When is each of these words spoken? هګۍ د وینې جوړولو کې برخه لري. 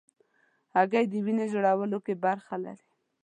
هګۍ 0.75 1.05
د 1.09 1.13
وینې 1.25 1.45
جوړولو 1.53 1.97
کې 2.05 2.13
برخه 2.25 2.55
لري. 2.65 2.87